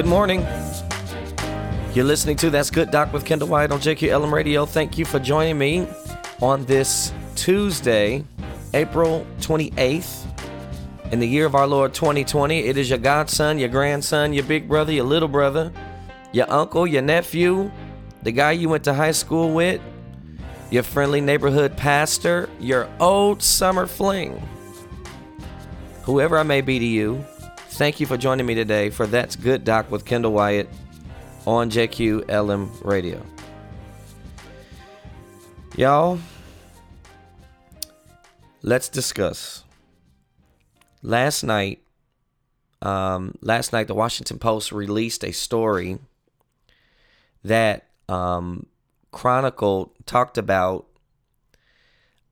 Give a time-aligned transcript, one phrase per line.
[0.00, 0.46] Good morning.
[1.92, 4.64] You're listening to That's Good Doc with Kendall White on JQLM Radio.
[4.64, 5.86] Thank you for joining me
[6.40, 8.24] on this Tuesday,
[8.72, 10.24] April 28th,
[11.12, 12.60] in the year of our Lord 2020.
[12.60, 15.70] It is your godson, your grandson, your big brother, your little brother,
[16.32, 17.70] your uncle, your nephew,
[18.22, 19.82] the guy you went to high school with,
[20.70, 24.40] your friendly neighborhood pastor, your old summer fling.
[26.04, 27.22] Whoever I may be to you,
[27.70, 30.68] thank you for joining me today for That's Good Doc with Kendall White
[31.46, 33.24] on JQLM Radio.
[35.76, 36.18] Y'all,
[38.62, 39.64] let's discuss.
[41.02, 41.82] Last night,
[42.82, 45.98] um, last night, the Washington Post released a story
[47.44, 48.66] that um,
[49.12, 50.86] chronicled, talked about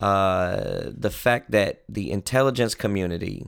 [0.00, 3.47] uh, the fact that the intelligence community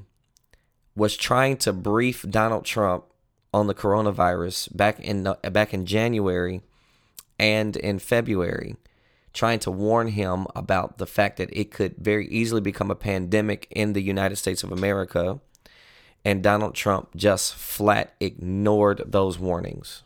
[1.00, 3.06] was trying to brief Donald Trump
[3.54, 6.60] on the coronavirus back in back in January
[7.38, 8.76] and in February,
[9.32, 13.66] trying to warn him about the fact that it could very easily become a pandemic
[13.70, 15.40] in the United States of America.
[16.22, 20.02] And Donald Trump just flat ignored those warnings.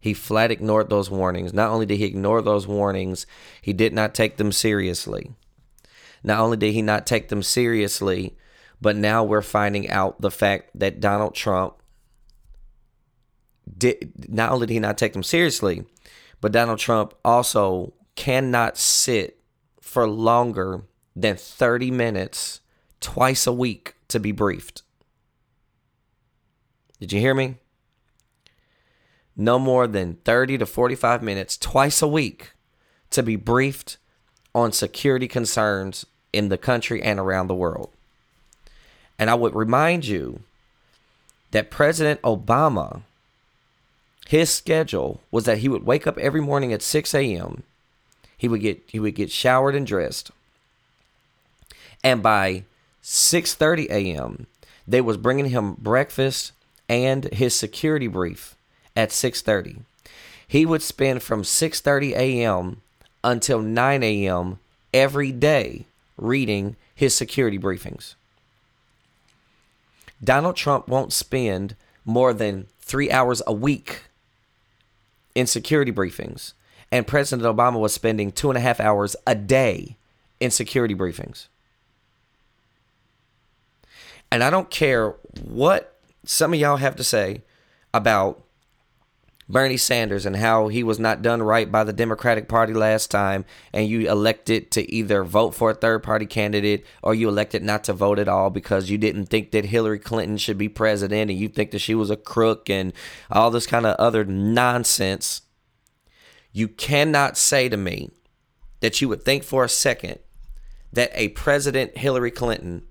[0.00, 1.54] He flat ignored those warnings.
[1.54, 3.24] Not only did he ignore those warnings,
[3.62, 5.30] he did not take them seriously.
[6.24, 8.34] Not only did he not take them seriously,
[8.80, 11.74] but now we're finding out the fact that Donald Trump
[13.76, 15.84] did not only did he not take them seriously,
[16.40, 19.40] but Donald Trump also cannot sit
[19.80, 20.82] for longer
[21.14, 22.60] than 30 minutes
[23.00, 24.82] twice a week to be briefed.
[27.00, 27.56] Did you hear me?
[29.36, 32.52] No more than 30 to 45 minutes twice a week
[33.10, 33.98] to be briefed
[34.54, 37.90] on security concerns in the country and around the world.
[39.18, 40.40] And I would remind you
[41.50, 43.02] that President Obama,
[44.26, 47.62] his schedule was that he would wake up every morning at 6 a.m.
[48.36, 50.30] He would get he would get showered and dressed.
[52.04, 52.64] And by
[53.02, 54.46] 6:30 a.m.,
[54.86, 56.52] they was bringing him breakfast
[56.88, 58.54] and his security brief
[58.94, 59.80] at 6:30.
[60.46, 62.82] He would spend from 6:30 a.m.
[63.24, 64.58] until 9 a.m.
[64.94, 65.86] every day
[66.16, 68.14] reading his security briefings.
[70.22, 74.04] Donald Trump won't spend more than three hours a week
[75.34, 76.54] in security briefings,
[76.90, 79.96] and President Obama was spending two and a half hours a day
[80.40, 81.46] in security briefings.
[84.30, 85.10] And I don't care
[85.42, 87.42] what some of y'all have to say
[87.94, 88.42] about
[89.50, 93.46] Bernie Sanders and how he was not done right by the Democratic Party last time,
[93.72, 97.82] and you elected to either vote for a third party candidate or you elected not
[97.84, 101.40] to vote at all because you didn't think that Hillary Clinton should be president and
[101.40, 102.92] you think that she was a crook and
[103.30, 105.42] all this kind of other nonsense.
[106.52, 108.10] You cannot say to me
[108.80, 110.18] that you would think for a second
[110.92, 112.82] that a President Hillary Clinton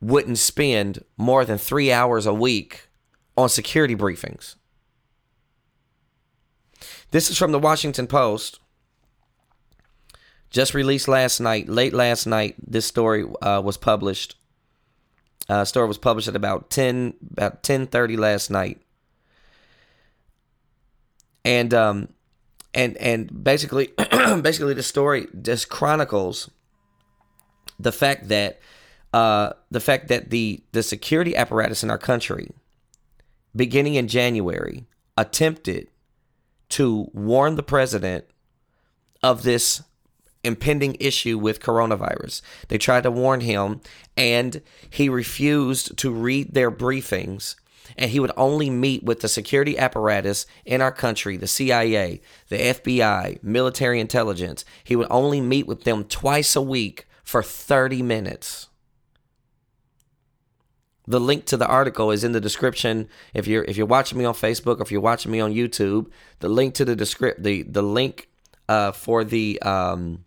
[0.00, 2.88] wouldn't spend more than three hours a week
[3.36, 4.55] on security briefings.
[7.10, 8.60] This is from the Washington Post.
[10.50, 12.56] Just released last night, late last night.
[12.64, 14.36] This story uh, was published.
[15.48, 18.80] Uh, story was published at about ten about ten thirty last night,
[21.44, 22.08] and um,
[22.74, 23.86] and and basically,
[24.42, 26.50] basically the story just chronicles
[27.78, 28.60] the fact that
[29.12, 32.50] uh, the fact that the the security apparatus in our country,
[33.54, 34.86] beginning in January,
[35.16, 35.88] attempted
[36.70, 38.24] to warn the president
[39.22, 39.82] of this
[40.44, 42.40] impending issue with coronavirus.
[42.68, 43.80] They tried to warn him,
[44.16, 47.56] and he refused to read their briefings.
[47.96, 52.56] And he would only meet with the security apparatus in our country, the CIA, the
[52.56, 54.64] FBI, military intelligence.
[54.82, 58.68] He would only meet with them twice a week for 30 minutes.
[61.08, 63.08] The link to the article is in the description.
[63.32, 66.10] If you're if you're watching me on Facebook or if you're watching me on YouTube,
[66.40, 68.28] the link to the descript the the link
[68.68, 70.24] uh, for the um,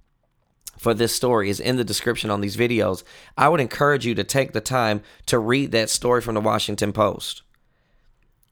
[0.77, 3.03] for this story is in the description on these videos.
[3.37, 6.93] I would encourage you to take the time to read that story from the Washington
[6.93, 7.43] Post.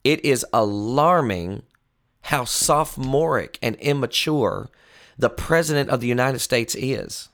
[0.03, 1.63] It is alarming
[2.23, 4.69] how sophomoric and immature
[5.17, 7.29] the president of the United States is.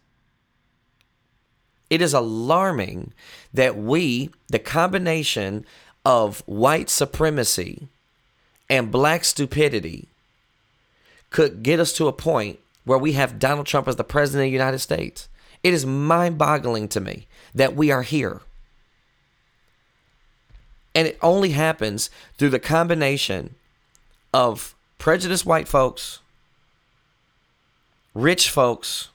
[1.90, 3.14] It is alarming
[3.54, 5.66] that we, the combination
[6.06, 7.88] of white supremacy
[8.70, 10.08] and black stupidity,
[11.30, 14.48] could get us to a point where we have Donald Trump as the president of
[14.48, 15.28] the United States.
[15.64, 18.42] It is mind boggling to me that we are here.
[20.96, 23.56] And it only happens through the combination
[24.34, 26.20] of prejudiced white folks,
[28.14, 29.10] rich folks,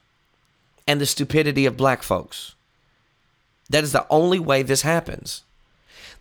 [0.86, 2.54] and the stupidity of black folks.
[3.70, 5.44] That is the only way this happens.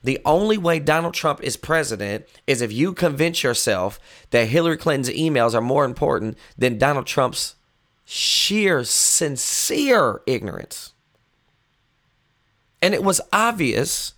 [0.03, 3.99] The only way Donald Trump is president is if you convince yourself
[4.29, 7.55] that Hillary Clinton's emails are more important than Donald Trump's
[8.05, 10.93] sheer, sincere ignorance.
[12.81, 14.13] And it was obvious.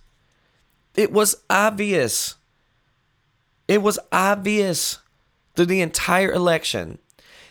[0.94, 2.36] It was obvious.
[3.66, 4.98] It was obvious
[5.54, 6.98] through the entire election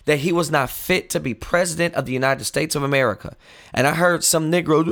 [0.05, 3.35] that he was not fit to be president of the United States of America.
[3.73, 4.87] And I heard some Negroes,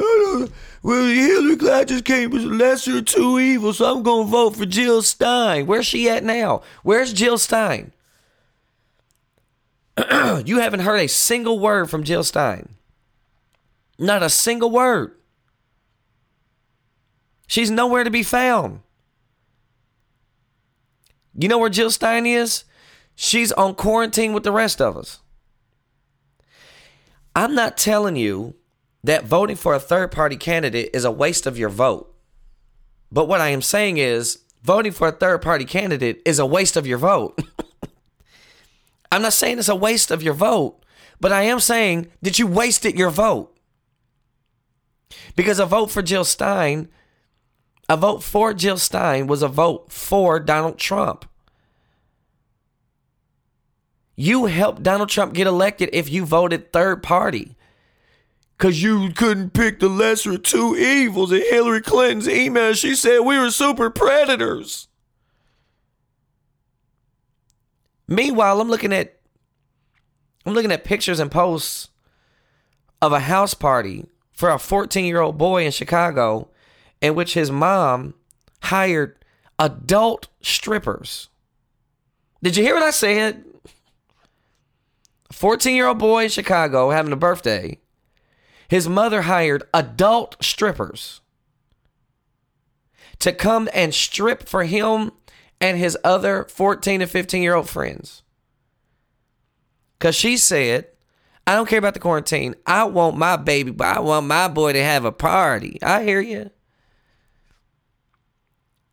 [0.83, 4.55] well, Hillary Clinton just came as lesser of two evils, so I'm going to vote
[4.55, 5.65] for Jill Stein.
[5.65, 6.61] Where's she at now?
[6.83, 7.93] Where's Jill Stein?
[10.45, 12.75] you haven't heard a single word from Jill Stein.
[13.97, 15.13] Not a single word.
[17.47, 18.81] She's nowhere to be found.
[21.33, 22.63] You know where Jill Stein is?
[23.19, 25.21] She's on quarantine with the rest of us.
[27.35, 28.53] I'm not telling you
[29.03, 32.13] that voting for a third party candidate is a waste of your vote.
[33.11, 36.77] But what I am saying is voting for a third party candidate is a waste
[36.77, 37.41] of your vote.
[39.11, 40.79] I'm not saying it's a waste of your vote,
[41.19, 43.57] but I am saying that you wasted your vote.
[45.35, 46.87] Because a vote for Jill Stein,
[47.89, 51.25] a vote for Jill Stein was a vote for Donald Trump.
[54.19, 57.55] You helped Donald Trump get elected if you voted third party.
[58.57, 61.31] Because you couldn't pick the lesser of two evils.
[61.31, 64.87] In Hillary Clinton's email, she said we were super predators.
[68.07, 69.13] Meanwhile, I'm looking at
[70.45, 71.89] I'm looking at pictures and posts
[72.99, 76.49] of a house party for a 14 year old boy in Chicago
[76.99, 78.15] in which his mom
[78.63, 79.23] hired
[79.59, 81.29] adult strippers.
[82.41, 83.43] Did you hear what I said?
[85.31, 87.79] 14 year old boy in Chicago having a birthday.
[88.67, 91.21] His mother hired adult strippers
[93.19, 95.11] to come and strip for him
[95.59, 98.23] and his other 14 and 15 year old friends.
[99.97, 100.87] Because she said,
[101.47, 102.55] I don't care about the quarantine.
[102.65, 105.79] I want my baby, but I want my boy to have a party.
[105.81, 106.51] I hear you.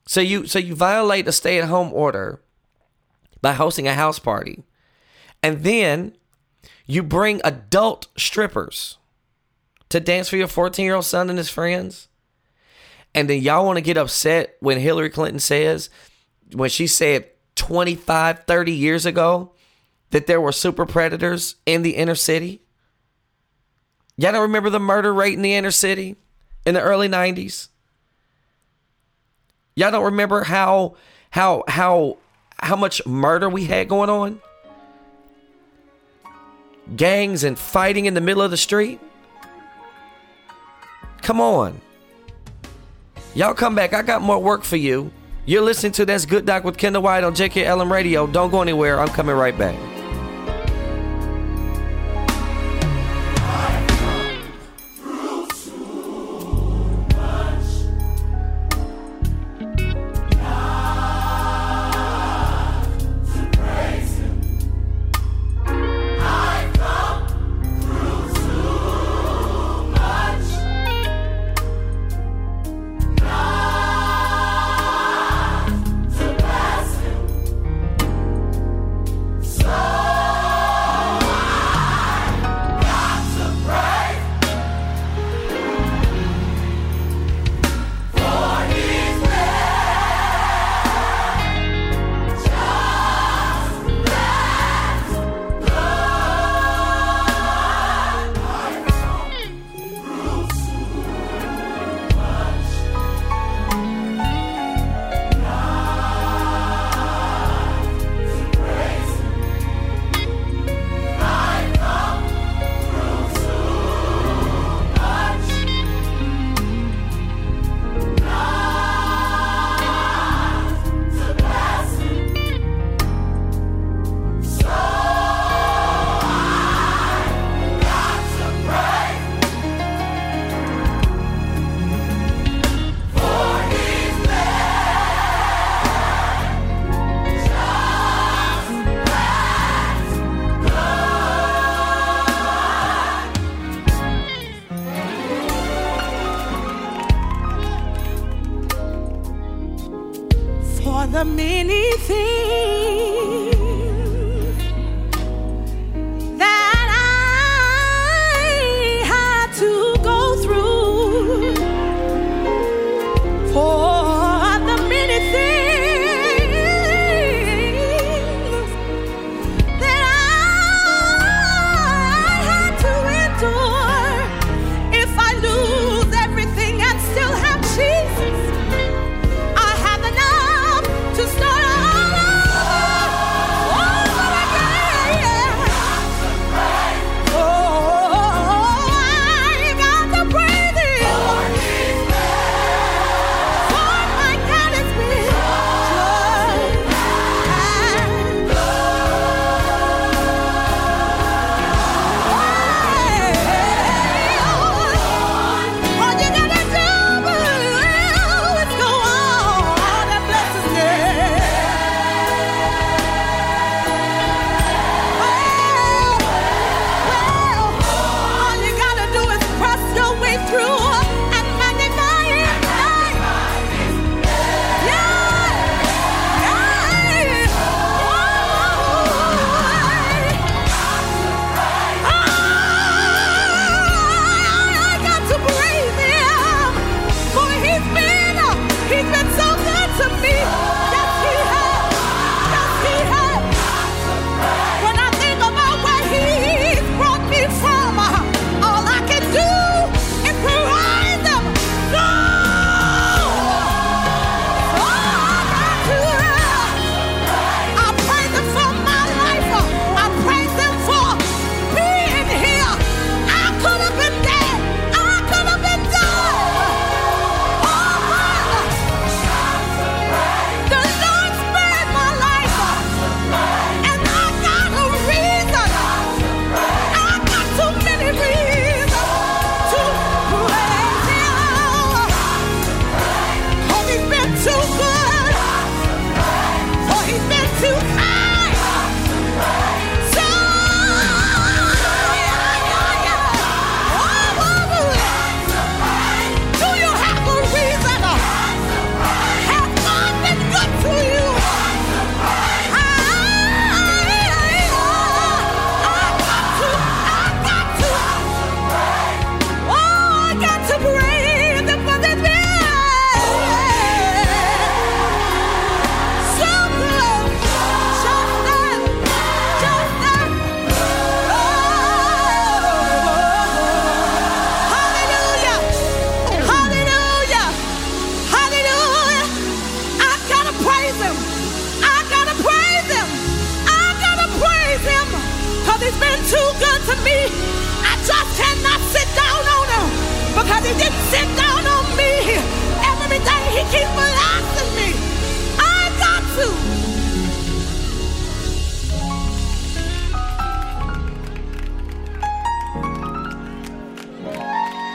[0.07, 2.41] So you so you violate a stay-at-home order
[3.41, 4.63] by hosting a house party.
[5.43, 6.17] And then
[6.87, 8.99] you bring adult strippers
[9.89, 12.09] to dance for your 14 year old son and his friends.
[13.15, 15.89] And then y'all want to get upset when Hillary Clinton says,
[16.53, 19.53] when she said 25, 30 years ago
[20.11, 22.61] that there were super predators in the inner city.
[24.17, 26.17] Y'all don't remember the murder rate in the inner city
[26.67, 27.69] in the early 90s?
[29.77, 30.97] Y'all don't remember how
[31.31, 32.19] how how
[32.61, 34.41] how much murder we had going on?
[36.97, 39.01] Gangs and fighting in the middle of the street?
[41.23, 41.81] Come on.
[43.35, 43.95] Y'all come back.
[43.95, 45.11] I got more work for you.
[45.47, 48.27] You're listening to That's Good Doc with Kendall White on JQLM Radio.
[48.27, 49.01] Don't go anywhere.
[49.01, 49.94] I'm coming right back.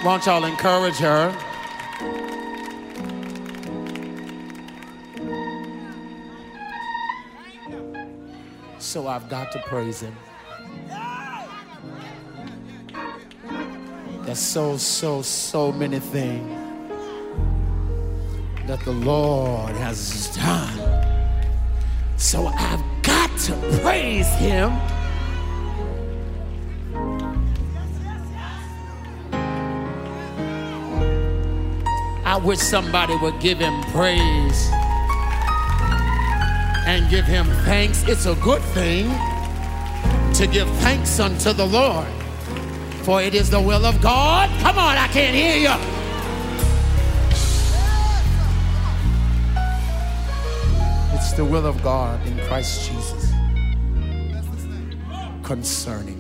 [0.03, 1.35] Won't y'all encourage her?
[8.79, 10.15] So I've got to praise him.
[14.23, 16.49] There's so, so, so many things
[18.67, 21.43] that the Lord has done.
[22.15, 24.71] So I've got to praise him.
[32.43, 34.69] Wish somebody would give him praise
[36.87, 38.03] and give him thanks.
[38.07, 39.09] It's a good thing
[40.33, 42.07] to give thanks unto the Lord,
[43.03, 44.49] for it is the will of God.
[44.61, 45.75] Come on, I can't hear you.
[51.15, 53.31] It's the will of God in Christ Jesus
[55.43, 56.18] concerning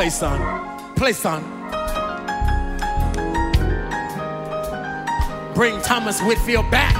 [0.00, 0.94] Play, son.
[0.94, 1.42] Play, son.
[5.52, 6.94] Bring Thomas Whitfield back.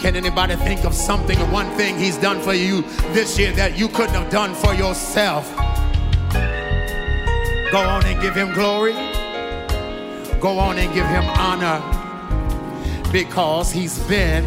[0.00, 2.80] Can anybody think of something or one thing he's done for you
[3.12, 5.54] this year that you couldn't have done for yourself?
[7.70, 8.94] Go on and give him glory.
[10.40, 12.01] Go on and give him honor
[13.12, 14.42] because he's been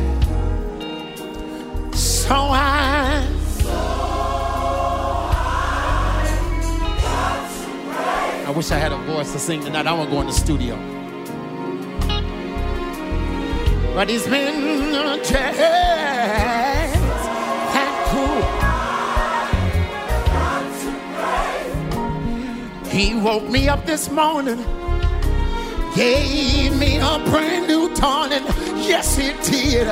[1.94, 3.24] so high.
[8.48, 9.86] I wish I had a voice to sing tonight.
[9.86, 10.76] I want to go in the studio.
[13.94, 15.30] But he's been just
[17.72, 17.96] that
[22.82, 22.92] good.
[22.92, 24.66] He woke me up this morning
[25.96, 28.44] gave me a brand new dawning.
[28.86, 29.88] Yes, it did.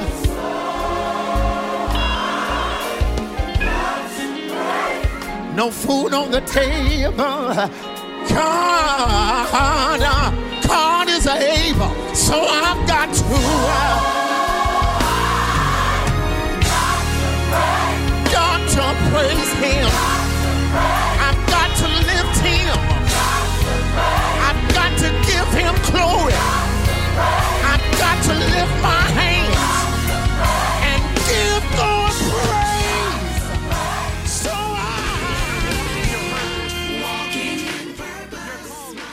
[5.56, 7.14] No food on the table.
[8.30, 10.32] God, uh,
[10.68, 11.94] God is able.
[12.14, 13.24] So I've got to.
[13.26, 14.24] Uh,
[18.32, 19.90] got to praise Him.
[25.94, 26.34] Glory.
[27.70, 29.62] I've got to lift my hands
[30.90, 33.46] and give God praise.
[34.46, 34.58] I.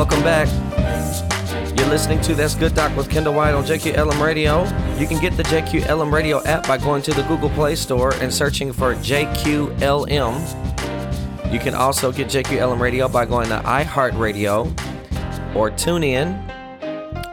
[0.00, 0.48] Welcome back.
[1.78, 4.62] You're listening to That's Good Doc with Kendall White on JQLM Radio.
[4.98, 8.32] You can get the JQLM Radio app by going to the Google Play Store and
[8.32, 10.32] searching for JQLM.
[11.52, 14.74] You can also get JQLM Radio by going to iHeartRadio
[15.54, 16.48] or TuneIn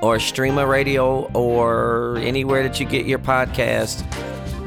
[0.02, 4.04] or Streema Radio or anywhere that you get your podcast.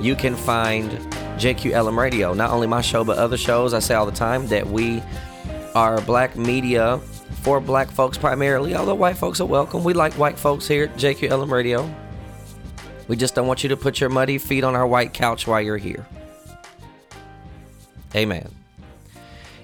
[0.02, 0.90] You can find
[1.38, 2.32] JQLM Radio.
[2.32, 3.74] Not only my show, but other shows.
[3.74, 5.02] I say all the time that we
[5.74, 6.98] are black media
[7.42, 9.82] for black folks primarily, although white folks are welcome.
[9.82, 11.92] We like white folks here at JQLM Radio.
[13.08, 15.60] We just don't want you to put your muddy feet on our white couch while
[15.60, 16.06] you're here.
[18.14, 18.48] Amen.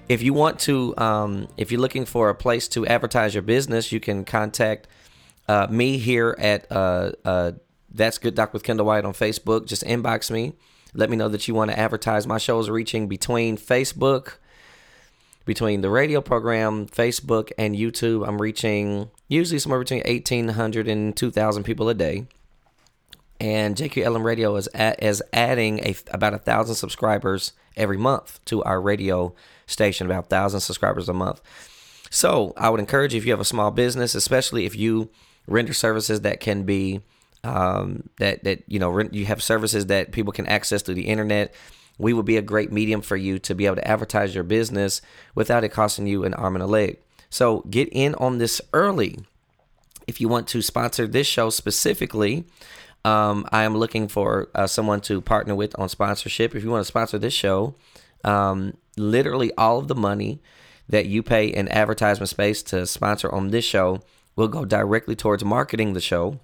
[0.08, 3.92] If you want to, um, if you're looking for a place to advertise your business,
[3.92, 4.88] you can contact
[5.48, 7.52] uh, me here at uh, uh,
[7.90, 9.66] That's Good Doc with Kendall White on Facebook.
[9.66, 10.54] Just inbox me.
[10.94, 12.26] Let me know that you want to advertise.
[12.26, 14.38] My show is reaching between Facebook,
[15.46, 18.28] between the radio program, Facebook, and YouTube.
[18.28, 22.26] I'm reaching usually somewhere between 1,800 and 2,000 people a day.
[23.40, 28.62] And JQLM Radio is at, is adding a, about a thousand subscribers every month to
[28.64, 29.34] our radio
[29.66, 31.40] station, about thousand subscribers a month.
[32.10, 35.10] So I would encourage you if you have a small business, especially if you
[35.46, 37.02] render services that can be
[37.44, 41.54] um, that that you know you have services that people can access through the internet.
[41.98, 45.00] We would be a great medium for you to be able to advertise your business
[45.34, 46.98] without it costing you an arm and a leg.
[47.30, 49.18] So get in on this early.
[50.06, 52.44] If you want to sponsor this show specifically,
[53.04, 56.54] um, I am looking for uh, someone to partner with on sponsorship.
[56.54, 57.74] If you want to sponsor this show,
[58.24, 60.40] um, literally all of the money
[60.88, 64.02] that you pay in advertisement space to sponsor on this show
[64.36, 66.38] will go directly towards marketing the show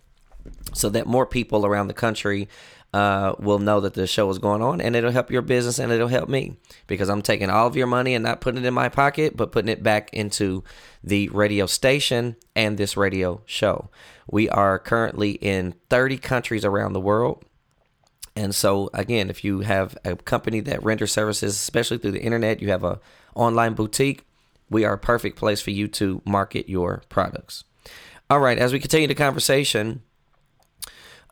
[0.72, 2.48] so that more people around the country
[2.92, 5.90] uh, will know that the show is going on and it'll help your business and
[5.90, 8.74] it'll help me because I'm taking all of your money and not putting it in
[8.74, 10.62] my pocket, but putting it back into
[11.02, 13.88] the radio station and this radio show.
[14.30, 17.44] We are currently in 30 countries around the world.
[18.36, 22.60] And so again, if you have a company that renders services, especially through the internet,
[22.60, 23.00] you have a
[23.34, 24.26] online boutique,
[24.68, 27.64] we are a perfect place for you to market your products.
[28.30, 30.02] All right, as we continue the conversation,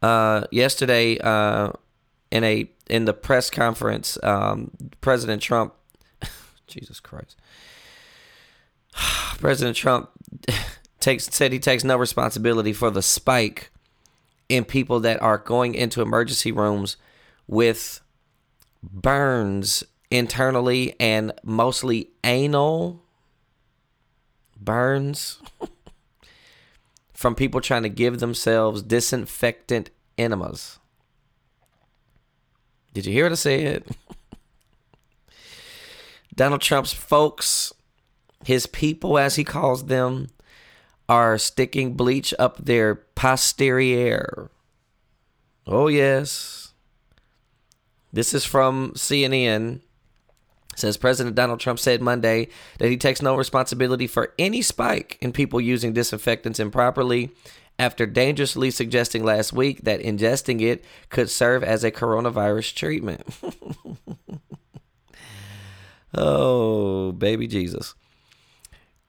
[0.02, 1.70] uh, yesterday uh,
[2.30, 5.74] in a in the press conference, um, President Trump,
[6.66, 7.36] Jesus Christ,
[9.38, 10.10] President Trump
[11.00, 13.70] takes said he takes no responsibility for the spike
[14.48, 16.96] in people that are going into emergency rooms
[17.46, 18.00] with
[18.82, 23.02] burns internally and mostly anal
[24.60, 25.38] burns
[27.20, 30.78] from people trying to give themselves disinfectant enemas.
[32.94, 33.84] Did you hear what I said?
[36.34, 37.74] Donald Trump's folks,
[38.46, 40.28] his people, as he calls them,
[41.10, 44.50] are sticking bleach up their posterior.
[45.66, 46.72] Oh, yes.
[48.14, 49.82] This is from CNN
[50.76, 55.32] says President Donald Trump said Monday that he takes no responsibility for any spike in
[55.32, 57.30] people using disinfectants improperly
[57.78, 63.22] after dangerously suggesting last week that ingesting it could serve as a coronavirus treatment.
[66.14, 67.94] oh, baby Jesus.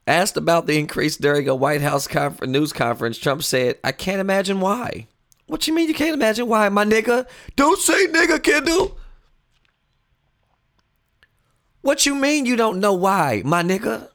[0.08, 2.08] Asked about the increase during a White House
[2.42, 5.08] news conference, Trump said, I can't imagine why.
[5.48, 7.28] What you mean you can't imagine why, my nigga?
[7.58, 8.98] Don't say nigga, Kendall.
[11.82, 14.10] What you mean you don't know why, my nigga?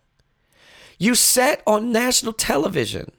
[0.99, 3.13] You sat on national television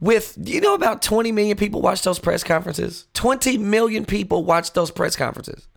[0.00, 3.06] with, you know, about 20 million people watch those press conferences?
[3.14, 5.68] 20 million people watch those press conferences.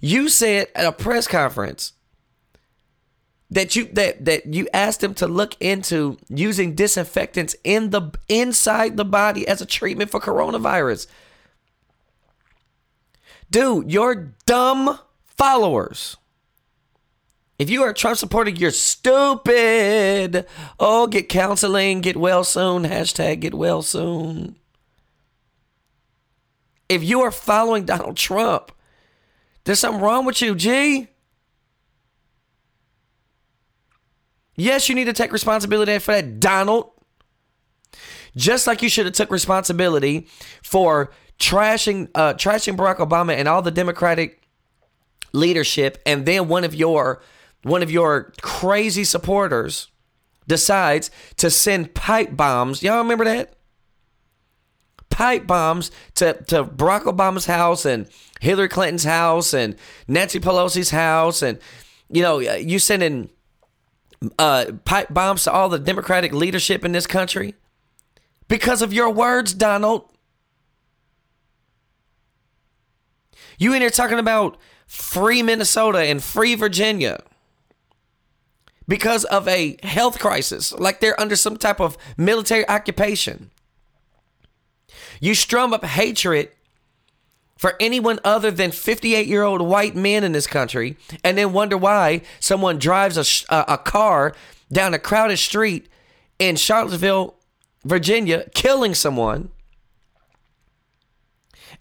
[0.00, 1.92] You said at a press conference
[3.50, 8.96] that you that that you asked them to look into using disinfectants in the inside
[8.96, 11.06] the body as a treatment for coronavirus.
[13.50, 14.98] Dude, you're dumb
[15.36, 16.16] followers.
[17.58, 20.46] If you are a Trump supporter, you're stupid.
[20.80, 22.82] Oh, get counseling, get well soon.
[22.82, 24.56] Hashtag get well soon.
[26.88, 28.72] If you are following Donald Trump,
[29.64, 31.08] there's something wrong with you, G.
[34.56, 36.90] Yes, you need to take responsibility for that, Donald.
[38.36, 40.26] Just like you should have took responsibility
[40.62, 44.43] for trashing uh, trashing Barack Obama and all the Democratic
[45.34, 47.20] leadership and then one of your
[47.62, 49.88] one of your crazy supporters
[50.46, 52.82] decides to send pipe bombs.
[52.82, 53.54] Y'all remember that?
[55.08, 58.08] Pipe bombs to, to Barack Obama's house and
[58.40, 59.76] Hillary Clinton's house and
[60.08, 61.40] Nancy Pelosi's house.
[61.40, 61.58] And,
[62.10, 63.30] you know, you sending
[64.38, 67.54] uh, pipe bombs to all the Democratic leadership in this country?
[68.48, 70.10] Because of your words, Donald.
[73.56, 77.22] You in here talking about free Minnesota and free Virginia
[78.86, 83.50] because of a health crisis, like they're under some type of military occupation.
[85.20, 86.50] You strum up hatred
[87.56, 91.78] for anyone other than 58 year old white men in this country and then wonder
[91.78, 94.34] why someone drives a, a, a car
[94.70, 95.88] down a crowded street
[96.38, 97.36] in Charlottesville,
[97.84, 99.50] Virginia, killing someone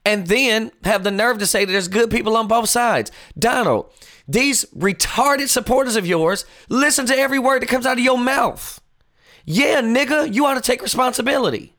[0.05, 3.11] and then have the nerve to say that there's good people on both sides.
[3.37, 3.91] Donald,
[4.27, 8.81] these retarded supporters of yours listen to every word that comes out of your mouth.
[9.45, 11.75] Yeah, nigga, you ought to take responsibility.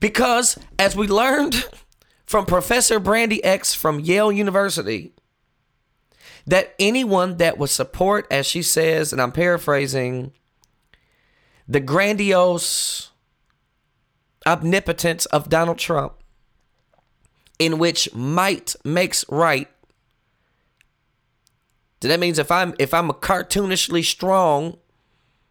[0.00, 1.64] Because as we learned
[2.26, 5.12] from Professor Bandy X from Yale University,
[6.46, 10.32] that anyone that would support, as she says, and I'm paraphrasing,
[11.66, 13.10] the grandiose
[14.46, 16.14] omnipotence of Donald Trump,
[17.58, 19.68] in which might makes right.
[22.02, 24.76] So that means if I'm if I'm a cartoonishly strong,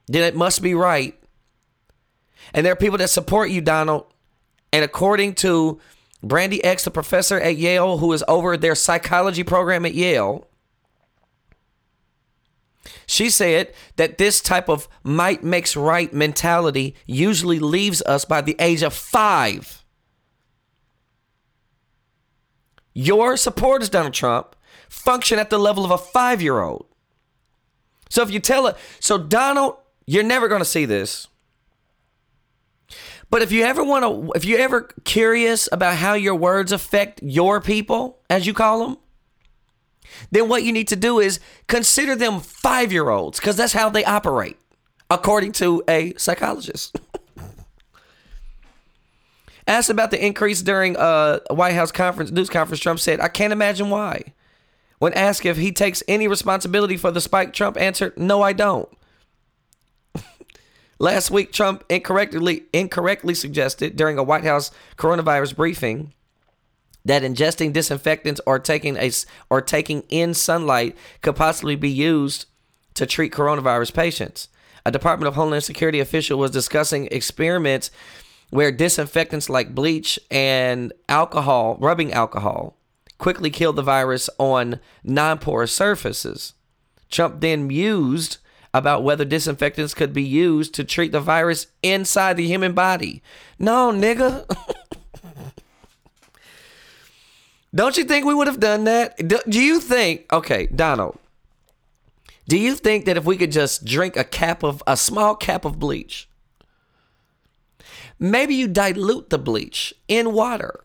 [0.07, 1.17] then it must be right.
[2.53, 4.05] And there are people that support you, Donald.
[4.71, 5.79] And according to
[6.21, 10.47] Bandy X, the professor at Yale, who is over their psychology program at Yale,
[13.05, 18.55] she said that this type of might makes right mentality usually leaves us by the
[18.59, 19.83] age of five.
[22.93, 24.55] Your supporters, Donald Trump,
[24.89, 26.85] function at the level of a five year old.
[28.09, 31.27] So if you tell it, so Donald, you're never going to see this.
[33.29, 37.23] But if you ever want to, if you're ever curious about how your words affect
[37.23, 38.97] your people, as you call them,
[40.31, 43.89] then what you need to do is consider them five year olds because that's how
[43.89, 44.57] they operate,
[45.09, 46.95] according to a psychologist.
[49.67, 53.53] Asked about the increase during a White House conference news conference, Trump said, "I can't
[53.53, 54.33] imagine why."
[54.99, 58.89] When asked if he takes any responsibility for the spike, Trump answered, "No, I don't."
[60.99, 66.13] Last week, Trump incorrectly incorrectly suggested during a White House coronavirus briefing
[67.05, 69.11] that ingesting disinfectants or taking a
[69.49, 72.45] or taking in sunlight could possibly be used
[72.93, 74.47] to treat coronavirus patients.
[74.85, 77.89] A Department of Homeland Security official was discussing experiments
[78.49, 82.77] where disinfectants like bleach and alcohol, rubbing alcohol,
[83.17, 86.53] quickly killed the virus on non-porous surfaces.
[87.09, 88.37] Trump then mused
[88.73, 93.21] about whether disinfectants could be used to treat the virus inside the human body.
[93.59, 94.45] No, nigga.
[97.75, 99.17] Don't you think we would have done that?
[99.27, 101.17] Do, you think, okay, Donald,
[102.47, 105.65] do you think that if we could just drink a cap of, a small cap
[105.65, 106.29] of bleach,
[108.19, 110.83] maybe you dilute the bleach in water?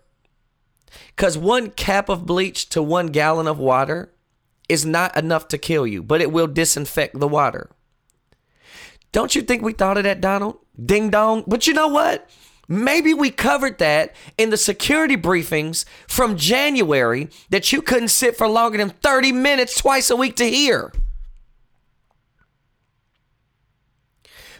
[1.14, 4.12] Because one cap of bleach to one gallon of water
[4.68, 7.70] is not enough to kill you, but it will disinfect the water.
[9.12, 10.59] Don't you think we thought of that, Donald?
[10.83, 11.44] Ding dong.
[11.46, 12.29] But you know what?
[12.68, 18.46] Maybe we covered that in the security briefings from January that you couldn't sit for
[18.46, 20.92] longer than 30 minutes twice a week to hear.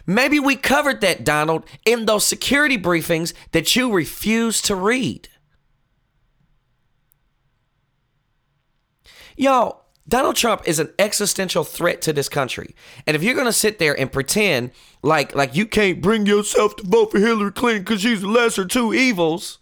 [0.07, 5.29] Maybe we covered that, Donald, in those security briefings that you refused to read.
[9.37, 12.75] Y'all, Donald Trump is an existential threat to this country.
[13.05, 14.71] And if you're going to sit there and pretend
[15.03, 18.65] like like you can't bring yourself to vote for Hillary Clinton cuz she's the lesser
[18.65, 19.59] two evils,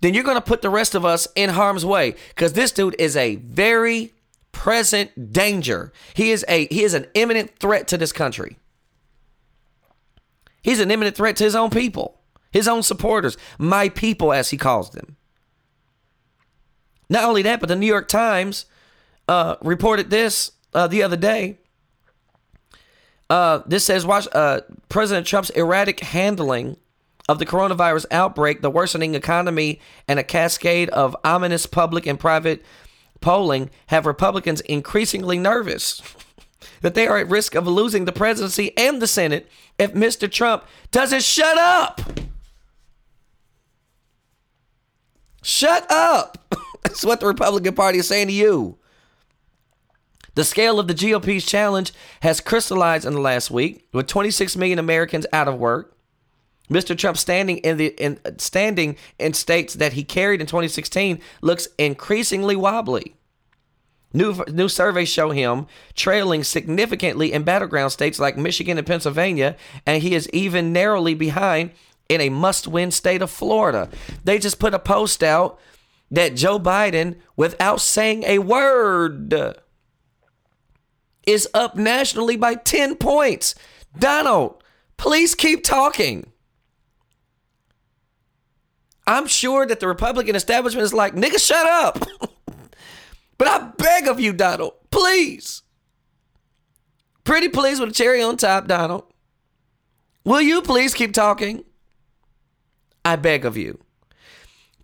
[0.00, 2.96] then you're going to put the rest of us in harm's way cuz this dude
[2.98, 4.14] is a very
[4.52, 5.92] present danger.
[6.14, 8.58] He is a he is an imminent threat to this country.
[10.62, 14.56] He's an imminent threat to his own people, his own supporters, my people as he
[14.56, 15.15] calls them.
[17.08, 18.66] Not only that, but the New York Times
[19.28, 21.58] uh, reported this uh, the other day.
[23.28, 26.76] Uh, this says, watch uh, President Trump's erratic handling
[27.28, 32.64] of the coronavirus outbreak, the worsening economy, and a cascade of ominous public and private
[33.20, 36.00] polling have Republicans increasingly nervous
[36.82, 40.30] that they are at risk of losing the presidency and the Senate if Mr.
[40.30, 42.00] Trump doesn't shut up.
[45.42, 46.54] Shut up.
[46.86, 48.78] That's what the Republican Party is saying to you.
[50.36, 54.78] The scale of the GOP's challenge has crystallized in the last week, with 26 million
[54.78, 55.96] Americans out of work.
[56.70, 56.96] Mr.
[56.96, 62.54] Trump standing in the in, standing in states that he carried in 2016 looks increasingly
[62.54, 63.16] wobbly.
[64.12, 70.04] New, new surveys show him trailing significantly in battleground states like Michigan and Pennsylvania, and
[70.04, 71.72] he is even narrowly behind
[72.08, 73.90] in a must win state of Florida.
[74.22, 75.58] They just put a post out
[76.10, 79.34] that Joe Biden, without saying a word,
[81.26, 83.54] is up nationally by 10 points.
[83.98, 84.62] Donald,
[84.96, 86.32] please keep talking.
[89.06, 91.98] I'm sure that the Republican establishment is like, nigga, shut up.
[93.38, 95.62] but I beg of you, Donald, please.
[97.24, 99.04] Pretty please with a cherry on top, Donald.
[100.24, 101.64] Will you please keep talking?
[103.04, 103.78] I beg of you.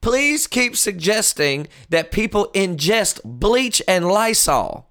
[0.02, 4.88] Please keep suggesting that people ingest bleach and Lysol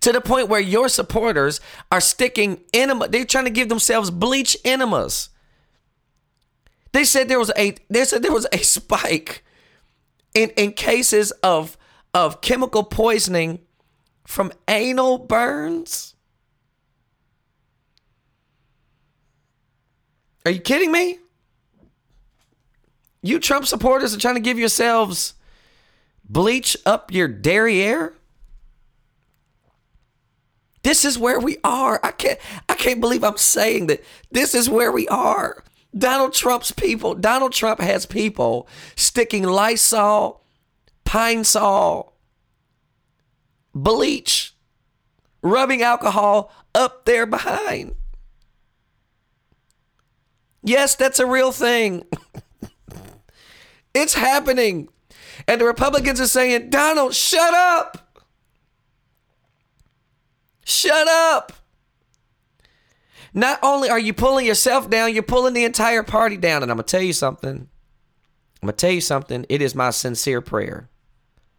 [0.00, 1.60] to the point where your supporters
[1.90, 3.08] are sticking enema.
[3.08, 5.28] They're trying to give themselves bleach enemas.
[6.92, 9.44] They said there was a they said there was a spike
[10.34, 11.76] in in cases of
[12.14, 13.58] of chemical poisoning
[14.24, 16.14] from anal burns.
[20.46, 21.18] Are you kidding me?
[23.24, 25.32] You Trump supporters are trying to give yourselves
[26.28, 28.12] bleach up your derriere?
[30.82, 31.98] This is where we are.
[32.02, 34.04] I can't I can't believe I'm saying that.
[34.30, 35.64] This is where we are.
[35.96, 40.42] Donald Trump's people, Donald Trump has people sticking Lysol,
[41.06, 42.18] Pine Sol,
[43.74, 44.54] bleach,
[45.40, 47.94] rubbing alcohol up there behind.
[50.62, 52.04] Yes, that's a real thing.
[53.94, 54.88] It's happening.
[55.46, 58.20] And the Republicans are saying, Donald, shut up.
[60.64, 61.52] Shut up.
[63.32, 66.62] Not only are you pulling yourself down, you're pulling the entire party down.
[66.62, 67.68] And I'm going to tell you something.
[68.62, 69.44] I'm going to tell you something.
[69.48, 70.88] It is my sincere prayer.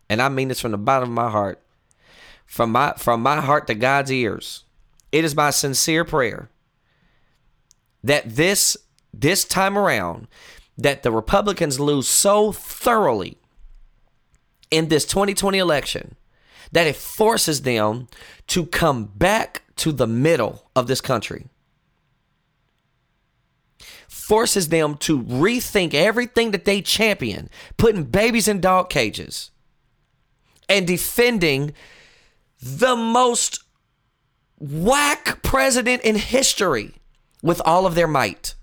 [0.10, 1.62] And I mean this from the bottom of my heart.
[2.45, 4.63] From my from my heart to God's ears.
[5.12, 6.50] It is my sincere prayer
[8.04, 8.78] that this
[9.12, 10.28] this time around
[10.77, 13.38] that the Republicans lose so thoroughly
[14.71, 16.15] in this 2020 election
[16.71, 18.07] that it forces them
[18.47, 21.45] to come back to the middle of this country.
[24.07, 29.51] Forces them to rethink everything that they champion, putting babies in dog cages
[30.67, 31.73] and defending
[32.61, 33.63] the most
[34.59, 36.93] whack president in history
[37.43, 38.55] with all of their might.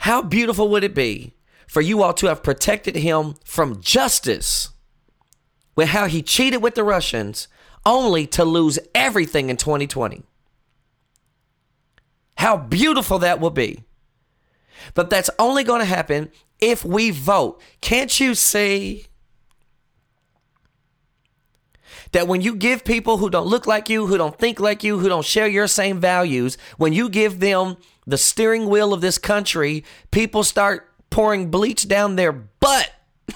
[0.00, 1.34] How beautiful would it be
[1.66, 4.70] for you all to have protected him from justice
[5.76, 7.48] with how he cheated with the Russians
[7.84, 10.22] only to lose everything in 2020?
[12.38, 13.84] How beautiful that will be.
[14.94, 17.60] But that's only going to happen if we vote.
[17.82, 19.04] Can't you see
[22.12, 24.98] that when you give people who don't look like you, who don't think like you,
[24.98, 29.18] who don't share your same values, when you give them the steering wheel of this
[29.18, 32.92] country, people start pouring bleach down their butt.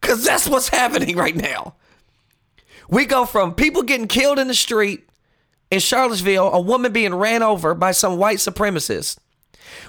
[0.00, 1.74] Because that's what's happening right now.
[2.88, 5.08] We go from people getting killed in the street
[5.70, 9.18] in Charlottesville, a woman being ran over by some white supremacist.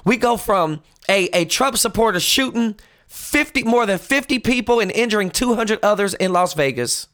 [0.04, 2.76] We go from a, a Trump supporter shooting
[3.10, 7.08] 50 more than 50 people and injuring 200 others in Las Vegas.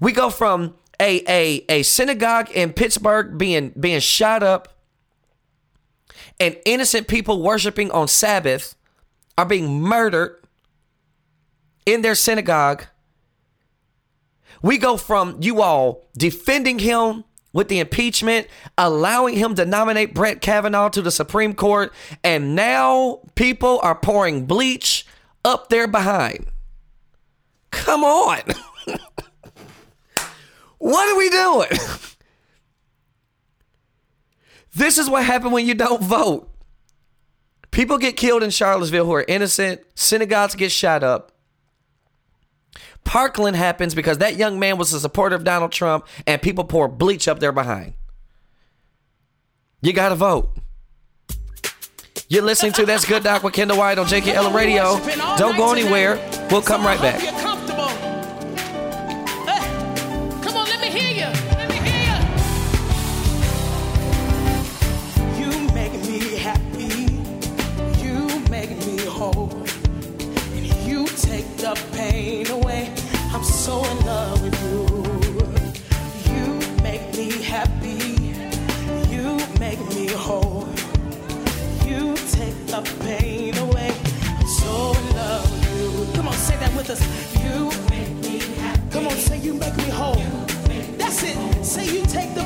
[0.00, 4.76] We go from a, a, a synagogue in Pittsburgh being being shot up
[6.38, 8.76] and innocent people worshiping on Sabbath
[9.38, 10.42] are being murdered
[11.86, 12.84] in their synagogue.
[14.62, 18.46] We go from you all defending him with the impeachment,
[18.78, 21.92] allowing him to nominate Brett Kavanaugh to the Supreme Court,
[22.24, 25.06] and now people are pouring bleach
[25.44, 26.46] up there behind.
[27.70, 28.40] Come on.
[30.78, 31.68] what are we doing?
[34.74, 36.48] this is what happened when you don't vote.
[37.70, 41.32] People get killed in Charlottesville who are innocent, synagogues get shot up.
[43.04, 46.88] Parkland happens because that young man was a supporter of Donald Trump and people pour
[46.88, 47.94] bleach up there behind.
[49.80, 50.50] You got to vote.
[52.28, 54.98] You're listening to That's Good Doc with Kendall White on JQLM Radio.
[55.36, 56.16] Don't go anywhere.
[56.50, 57.41] We'll come right back.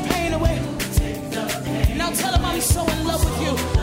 [0.03, 0.61] The pain away.
[1.97, 3.76] Now tell him I'm so in love with you.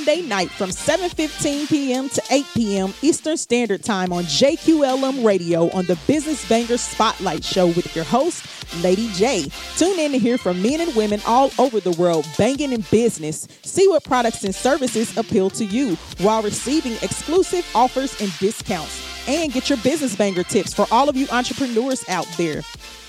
[0.00, 2.08] Monday night from 7:15 p.m.
[2.08, 2.94] to 8 p.m.
[3.02, 8.46] Eastern Standard Time on JQLM Radio on the Business Banger Spotlight Show with your host,
[8.82, 9.44] Lady J.
[9.76, 13.46] Tune in to hear from men and women all over the world banging in business.
[13.62, 19.28] See what products and services appeal to you while receiving exclusive offers and discounts.
[19.28, 22.62] And get your business banger tips for all of you entrepreneurs out there.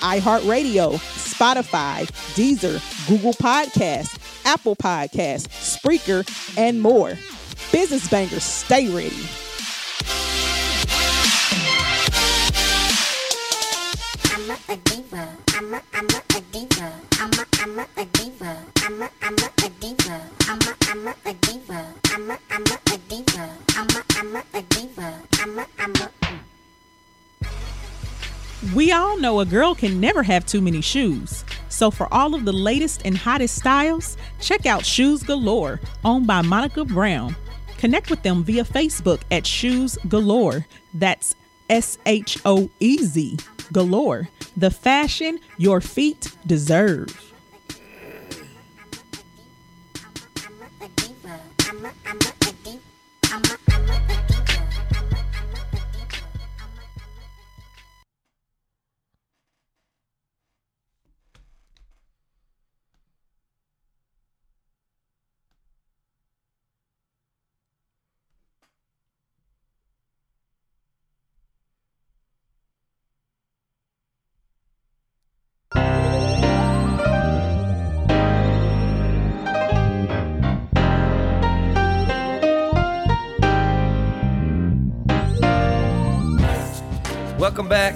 [0.00, 6.26] iHeartRadio, Spotify, Deezer, Google Podcasts, Apple Podcasts, Spreaker,
[6.58, 7.16] and more.
[7.72, 9.10] Business Bangers, stay ready.
[14.32, 15.36] I'm a, a diva.
[15.48, 16.92] I'm a, I'm a, a diva.
[17.18, 18.62] I'm a, I'm a, a diva.
[18.76, 20.22] I'm a, I'm a, a diva.
[20.48, 21.94] I'm a, I'm a, a diva.
[22.06, 23.56] I'm a, I'm a, a diva.
[23.76, 25.22] I'm a, I'm a, a diva.
[25.40, 26.10] I'm a, I'm a.
[28.74, 31.44] We all know a girl can never have too many shoes.
[31.68, 36.42] So, for all of the latest and hottest styles, check out Shoes Galore, owned by
[36.42, 37.36] Monica Brown.
[37.78, 40.66] Connect with them via Facebook at Shoes Galore.
[40.94, 41.34] That's
[41.68, 43.38] S H O E Z
[43.72, 44.28] Galore.
[44.56, 47.25] The fashion your feet deserve.
[87.38, 87.94] Welcome back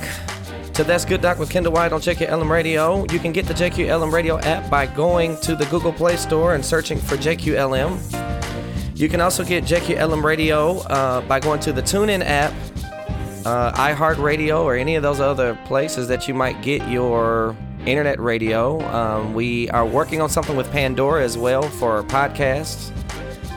[0.74, 3.06] to That's Good Doc with Kendall White on JQLM Radio.
[3.10, 6.62] You can get the JQLM Radio app by going to the Google Play Store and
[6.62, 8.98] searching for JQLM.
[8.98, 12.52] You can also get JQLM Radio uh, by going to the TuneIn app,
[13.46, 18.78] uh, iHeartRadio, or any of those other places that you might get your internet radio.
[18.94, 22.92] Um, we are working on something with Pandora as well for podcasts.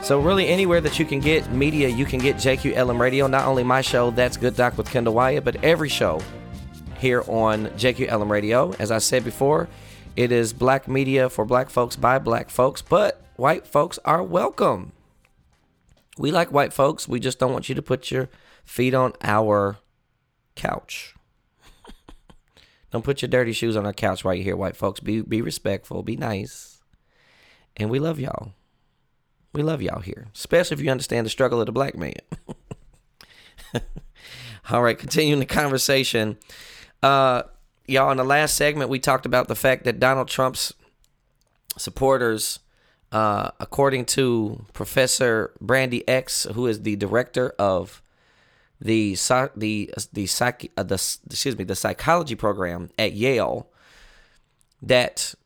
[0.04, 3.26] So really, anywhere that you can get media, you can get JQLM Radio.
[3.26, 6.20] Not only my show, That's Good Doc with Kendall White, but every show
[6.98, 8.74] here on JQLM Radio.
[8.78, 9.66] As I said before,
[10.14, 14.92] it is black media for black folks by black folks, but white folks are welcome.
[16.18, 17.08] We like white folks.
[17.08, 18.28] We just don't want you to put your
[18.62, 19.78] feet on our
[20.54, 21.14] couch.
[22.90, 25.00] don't put your dirty shoes on our couch you're here, white folks.
[25.00, 26.82] Be be respectful, be nice.
[27.74, 28.52] And we love y'all.
[29.54, 32.14] We love y'all here, especially if you understand the struggle of the black man.
[34.70, 36.38] All right, continuing the conversation.
[37.04, 37.44] Uh,
[37.86, 40.72] y'all, in the last segment, we talked about the fact that Donald Trump's
[41.78, 42.58] supporters,
[43.12, 48.02] uh, according to Professor Bandy X, who is the director of
[48.80, 49.16] the
[49.54, 50.94] the the psych uh, the
[51.26, 53.68] excuse me the psychology program at Yale,
[54.82, 55.36] that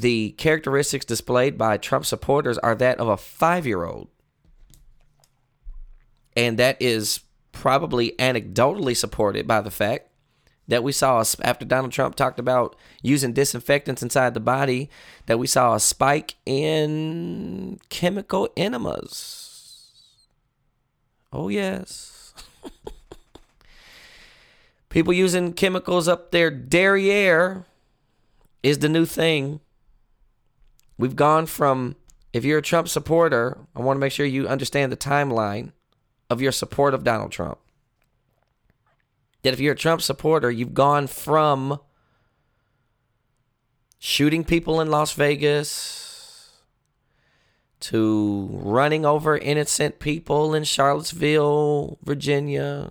[0.00, 4.08] the characteristics displayed by Trump supporters are that of a five year old.
[6.36, 7.20] And that is
[7.52, 10.08] probably anecdotally supported by the fact
[10.68, 14.90] that we saw, after Donald Trump talked about using disinfectants inside the body,
[15.26, 19.92] that we saw a spike in chemical enemas.
[21.32, 22.34] Oh, yes.
[24.90, 27.64] People using chemicals up their derriere
[28.62, 29.60] is the new thing.
[30.98, 31.96] We've gone from,
[32.32, 35.72] if you're a Trump supporter, I want to make sure you understand the timeline
[36.30, 37.58] of your support of Donald Trump.
[39.42, 41.80] That if you're a Trump supporter, you've gone from
[43.98, 46.52] shooting people in Las Vegas
[47.78, 52.90] to running over innocent people in Charlottesville, Virginia.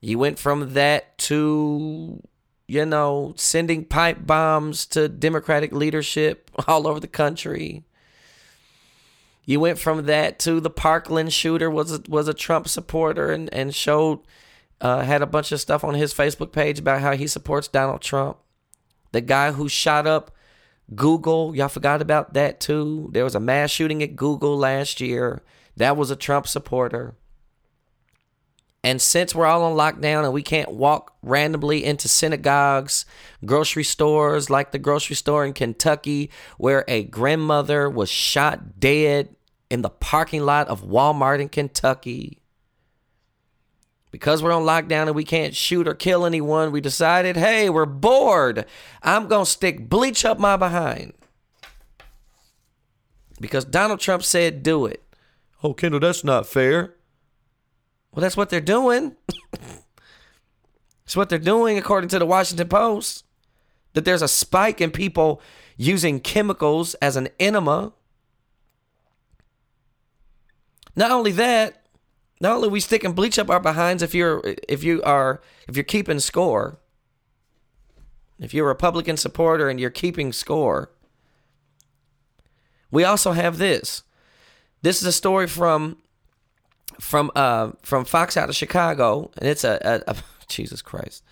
[0.00, 2.22] You went from that to
[2.68, 7.82] you know, sending pipe bombs to Democratic leadership all over the country.
[9.46, 13.74] You went from that to the Parkland shooter was was a Trump supporter and and
[13.74, 14.20] showed
[14.82, 18.02] uh, had a bunch of stuff on his Facebook page about how he supports Donald
[18.02, 18.36] Trump.
[19.12, 20.30] The guy who shot up
[20.94, 23.08] Google, y'all forgot about that too.
[23.12, 25.42] There was a mass shooting at Google last year.
[25.78, 27.16] That was a Trump supporter.
[28.84, 33.04] And since we're all on lockdown and we can't walk randomly into synagogues,
[33.44, 39.34] grocery stores like the grocery store in Kentucky, where a grandmother was shot dead
[39.68, 42.40] in the parking lot of Walmart in Kentucky,
[44.10, 47.84] because we're on lockdown and we can't shoot or kill anyone, we decided, hey, we're
[47.84, 48.64] bored.
[49.02, 51.12] I'm going to stick bleach up my behind.
[53.40, 55.04] Because Donald Trump said do it.
[55.62, 56.94] Oh, Kendall, that's not fair.
[58.12, 59.16] Well, that's what they're doing.
[61.04, 63.24] it's what they're doing, according to the Washington Post.
[63.94, 65.40] That there's a spike in people
[65.76, 67.92] using chemicals as an enema.
[70.94, 71.86] Not only that,
[72.40, 75.76] not only we stick and bleach up our behinds if you're if you are if
[75.76, 76.78] you're keeping score.
[78.38, 80.90] If you're a Republican supporter and you're keeping score.
[82.90, 84.04] We also have this.
[84.82, 85.98] This is a story from
[87.00, 90.16] from uh from Fox out of Chicago, and it's a, a, a
[90.48, 91.22] Jesus Christ.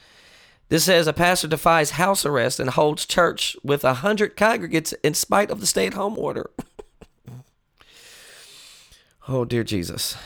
[0.69, 5.15] This says a pastor defies house arrest and holds church with a hundred congregants in
[5.15, 6.51] spite of the stay-at-home order.
[9.29, 10.17] oh dear Jesus.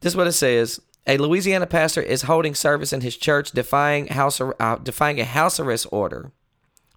[0.00, 0.80] This is what it says.
[1.06, 5.58] A Louisiana pastor is holding service in his church, defying house uh, defying a house
[5.58, 6.30] arrest order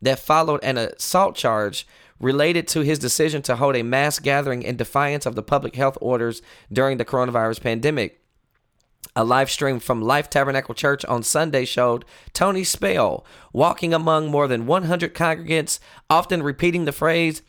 [0.02, 1.88] that followed an assault charge
[2.20, 5.98] related to his decision to hold a mass gathering in defiance of the public health
[6.02, 6.42] orders
[6.72, 8.22] during the coronavirus pandemic.
[9.16, 14.48] A live stream from Life Tabernacle Church on Sunday showed Tony Spell walking among more
[14.48, 17.42] than 100 congregants, often repeating the phrase,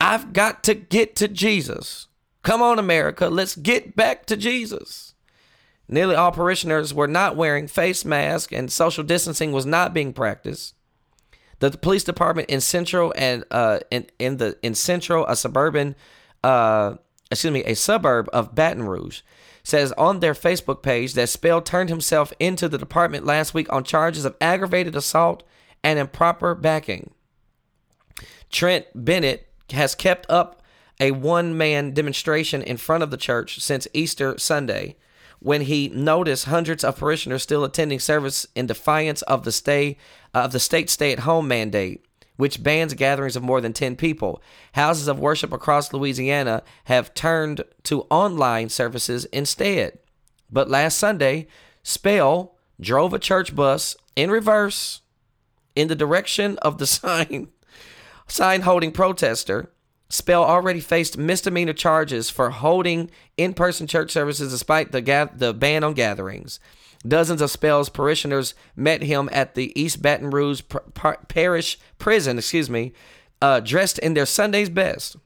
[0.00, 2.08] I've got to get to Jesus.
[2.42, 5.14] Come on, America, let's get back to Jesus.
[5.88, 10.74] Nearly all parishioners were not wearing face masks and social distancing was not being practiced.
[11.60, 15.96] The police department in Central and uh, in, in the in Central, a suburban,
[16.44, 16.94] uh,
[17.30, 19.22] excuse me, a suburb of Baton Rouge,
[19.62, 23.84] says on their Facebook page that Spell turned himself into the department last week on
[23.84, 25.42] charges of aggravated assault
[25.82, 27.10] and improper backing.
[28.50, 30.62] Trent Bennett has kept up
[31.00, 34.96] a one man demonstration in front of the church since Easter Sunday
[35.40, 39.96] when he noticed hundreds of parishioners still attending service in defiance of the stay
[40.34, 42.04] uh, of the state stay at home mandate
[42.38, 44.40] which bans gatherings of more than 10 people.
[44.72, 49.98] Houses of worship across Louisiana have turned to online services instead.
[50.48, 51.48] But last Sunday,
[51.82, 55.02] Spell drove a church bus in reverse
[55.74, 57.48] in the direction of the sign
[58.28, 59.72] sign holding protester.
[60.10, 65.84] Spell already faced misdemeanor charges for holding in-person church services despite the ga- the ban
[65.84, 66.58] on gatherings.
[67.06, 72.38] Dozens of Spell's parishioners met him at the East Baton Rouge par- par- Parish Prison,
[72.38, 72.92] excuse me,
[73.42, 75.16] uh, dressed in their Sunday's best.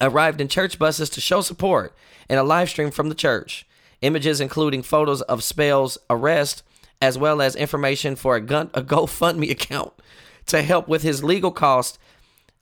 [0.00, 1.94] Arrived in church buses to show support
[2.28, 3.66] in a live stream from the church.
[4.00, 6.62] Images including photos of Spell's arrest,
[7.02, 9.92] as well as information for a, gun- a GoFundMe account
[10.46, 11.98] to help with his legal costs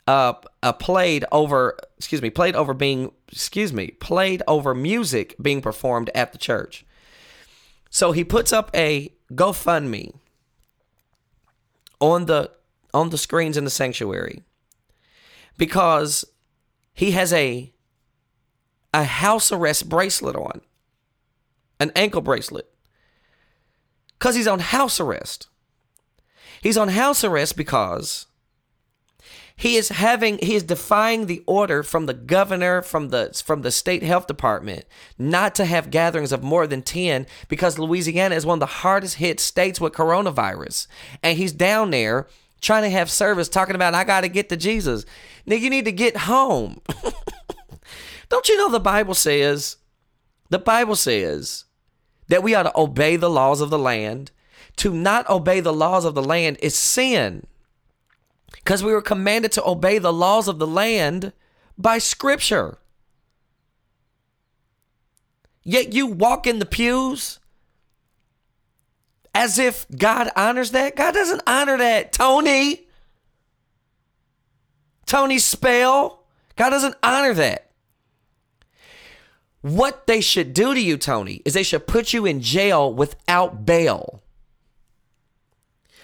[0.06, 5.60] uh, uh played over excuse me played over being excuse me played over music being
[5.60, 6.84] performed at the church.
[7.90, 10.14] So he puts up a gofundme
[12.00, 12.50] on the
[12.92, 14.42] on the screens in the sanctuary
[15.56, 16.24] because
[16.92, 17.72] he has a
[18.92, 20.60] a house arrest bracelet on
[21.80, 22.68] an ankle bracelet.
[24.18, 25.48] Because he's on house arrest.
[26.62, 28.26] He's on house arrest because
[29.56, 33.70] he is having he is defying the order from the governor from the from the
[33.70, 34.84] state health department
[35.18, 39.16] not to have gatherings of more than 10 because Louisiana is one of the hardest
[39.16, 40.86] hit states with coronavirus
[41.22, 42.26] and he's down there
[42.60, 45.04] trying to have service talking about I got to get to Jesus.
[45.44, 46.80] Now you need to get home.
[48.28, 49.76] Don't you know the Bible says
[50.48, 51.64] the Bible says
[52.28, 54.30] that we ought to obey the laws of the land.
[54.76, 57.46] To not obey the laws of the land is sin
[58.62, 61.32] because we were commanded to obey the laws of the land
[61.76, 62.78] by scripture.
[65.64, 67.38] Yet you walk in the pews
[69.34, 70.96] as if God honors that.
[70.96, 72.86] God doesn't honor that, Tony.
[75.06, 76.24] Tony Spell.
[76.56, 77.70] God doesn't honor that.
[79.62, 83.64] What they should do to you, Tony, is they should put you in jail without
[83.64, 84.21] bail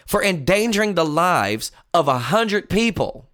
[0.08, 3.28] for endangering the lives of a hundred people.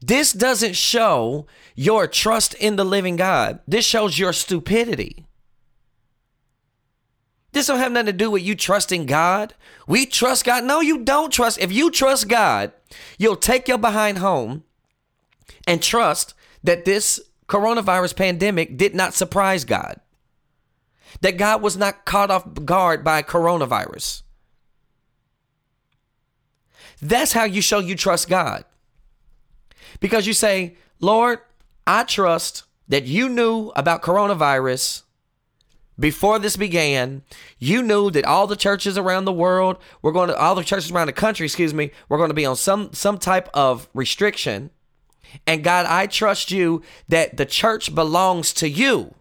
[0.00, 3.58] This doesn't show your trust in the living God.
[3.66, 5.26] This shows your stupidity.
[7.50, 9.52] This don't have nothing to do with you trusting God.
[9.88, 10.62] We trust God.
[10.62, 11.58] No, you don't trust.
[11.58, 12.70] If you trust God,
[13.18, 14.62] you'll take your behind home
[15.66, 20.00] and trust that this coronavirus pandemic did not surprise God
[21.20, 24.22] that God was not caught off guard by coronavirus.
[27.00, 28.64] That's how you show you trust God.
[30.00, 31.40] Because you say, Lord,
[31.86, 35.02] I trust that you knew about coronavirus
[35.98, 37.22] before this began.
[37.58, 40.90] You knew that all the churches around the world were going to, all the churches
[40.90, 44.70] around the country, excuse me, were going to be on some some type of restriction.
[45.46, 49.14] And God, I trust you that the church belongs to you.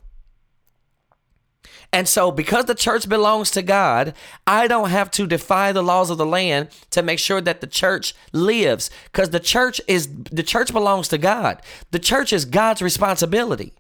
[1.94, 4.14] And so, because the church belongs to God,
[4.48, 7.68] I don't have to defy the laws of the land to make sure that the
[7.68, 11.62] church lives because the church is the church belongs to God.
[11.92, 13.74] The church is God's responsibility.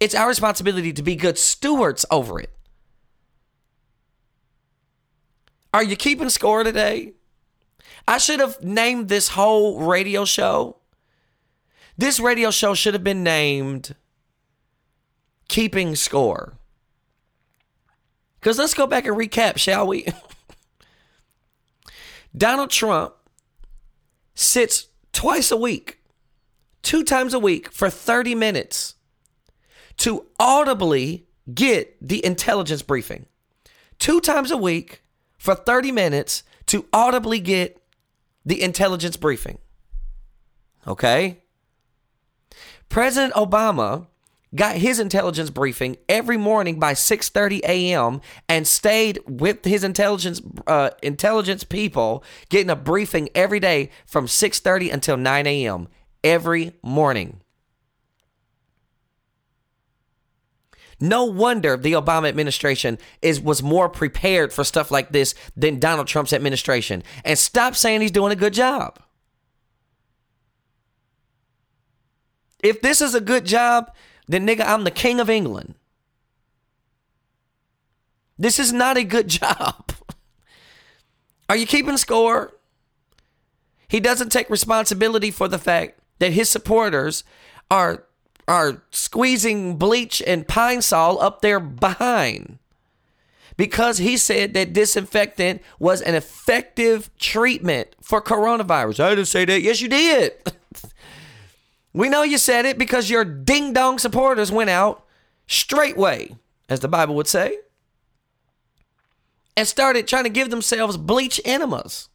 [0.00, 2.50] It's our responsibility to be good stewards over it.
[5.72, 7.12] Are you keeping score today?
[8.06, 10.78] I should have named this whole radio show.
[11.96, 13.94] This radio show should have been named
[15.48, 16.54] Keeping Score.
[18.40, 20.06] Because let's go back and recap, shall we?
[22.36, 23.14] Donald Trump
[24.34, 25.98] sits twice a week,
[26.82, 28.94] two times a week for 30 minutes
[29.98, 33.26] to audibly get the intelligence briefing.
[33.98, 35.02] Two times a week
[35.38, 37.82] for 30 minutes to audibly get
[38.44, 39.58] the intelligence briefing.
[40.86, 41.42] Okay?
[42.88, 44.06] President Obama
[44.54, 48.20] got his intelligence briefing every morning by 6:30 a.m.
[48.48, 54.92] and stayed with his intelligence uh, intelligence people getting a briefing every day from 6:30
[54.92, 55.88] until 9 a.m.
[56.24, 57.40] every morning.
[61.00, 66.08] No wonder the Obama administration is was more prepared for stuff like this than Donald
[66.08, 67.04] Trump's administration.
[67.24, 68.98] And stop saying he's doing a good job.
[72.60, 73.92] If this is a good job,
[74.28, 75.74] then nigga, I'm the king of England.
[78.38, 79.92] This is not a good job.
[81.48, 82.52] Are you keeping score?
[83.88, 87.24] He doesn't take responsibility for the fact that his supporters
[87.70, 88.04] are
[88.46, 92.58] are squeezing bleach and pine sol up their behind
[93.58, 99.00] because he said that disinfectant was an effective treatment for coronavirus.
[99.00, 99.60] I didn't say that.
[99.60, 100.32] Yes, you did.
[101.92, 105.04] we know you said it because your ding dong supporters went out
[105.46, 106.36] straightway,
[106.68, 107.58] as the Bible would say,
[109.56, 112.08] and started trying to give themselves bleach enemas.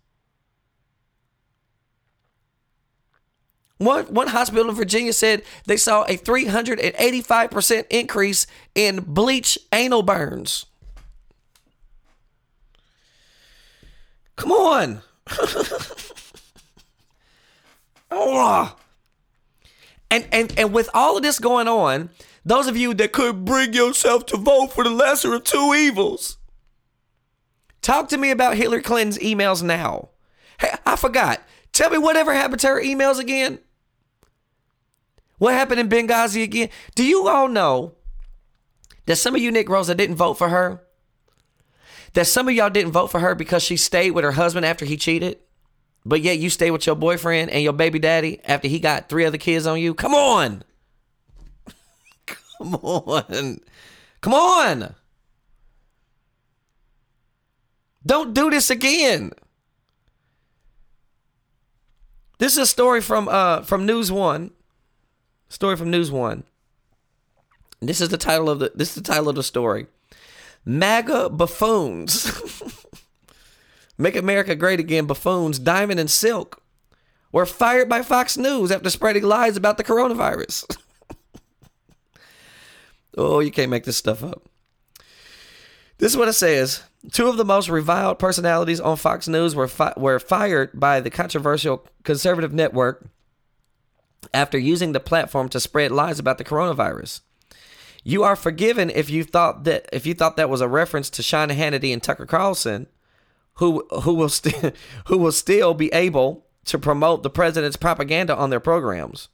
[3.79, 10.67] One, one hospital in Virginia said they saw a 385% increase in bleach anal burns.
[14.35, 15.01] Come on.
[18.11, 18.75] oh.
[20.13, 22.11] And, and, and with all of this going on,
[22.45, 26.37] those of you that could bring yourself to vote for the lesser of two evils,
[27.81, 30.09] talk to me about Hillary Clinton's emails now.
[30.59, 31.41] Hey, I forgot.
[31.71, 33.57] Tell me whatever happened to her emails again.
[35.39, 36.69] What happened in Benghazi again?
[36.93, 37.95] Do you all know
[39.07, 40.83] that some of you Negroes that didn't vote for her,
[42.13, 44.85] that some of y'all didn't vote for her because she stayed with her husband after
[44.85, 45.39] he cheated,
[46.05, 49.25] but yet you stay with your boyfriend and your baby daddy after he got three
[49.25, 49.93] other kids on you?
[49.93, 50.63] Come on.
[52.57, 53.59] Come on.
[54.21, 54.95] Come on.
[58.05, 59.31] Don't do this again.
[62.39, 64.51] This is a story from uh from News One.
[65.47, 66.43] Story from News One.
[67.79, 69.87] This is the title of the this is the title of the story.
[70.65, 72.82] MAGA buffoons.
[74.03, 76.61] Make America Great Again buffoons Diamond and Silk
[77.31, 80.75] were fired by Fox News after spreading lies about the coronavirus.
[83.17, 84.43] oh, you can't make this stuff up.
[85.99, 86.83] This is what it says.
[87.13, 91.09] Two of the most reviled personalities on Fox News were fi- were fired by the
[91.09, 93.07] controversial conservative network
[94.33, 97.21] after using the platform to spread lies about the coronavirus.
[98.03, 101.23] You are forgiven if you thought that if you thought that was a reference to
[101.23, 102.87] Sean Hannity and Tucker Carlson,
[103.55, 104.71] who who will still
[105.07, 109.29] who will still be able to promote the president's propaganda on their programs.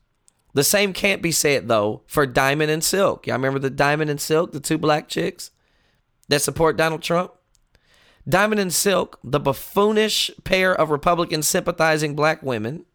[0.53, 3.27] The same can't be said though for Diamond and Silk.
[3.27, 5.51] Y'all remember the Diamond and Silk, the two black chicks
[6.27, 7.33] that support Donald Trump?
[8.27, 12.85] Diamond and Silk, the buffoonish pair of Republican sympathizing black women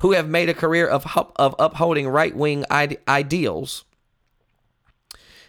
[0.00, 1.04] who have made a career of,
[1.36, 3.84] of upholding right wing ide- ideals,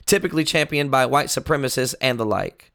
[0.06, 2.69] typically championed by white supremacists and the like.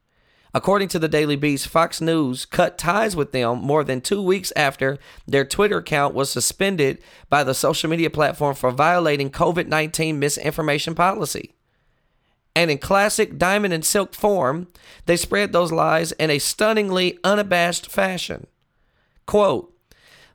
[0.56, 4.52] According to the Daily Beast, Fox News cut ties with them more than two weeks
[4.54, 6.98] after their Twitter account was suspended
[7.28, 11.54] by the social media platform for violating COVID 19 misinformation policy.
[12.54, 14.68] And in classic diamond and silk form,
[15.06, 18.46] they spread those lies in a stunningly unabashed fashion.
[19.26, 19.76] Quote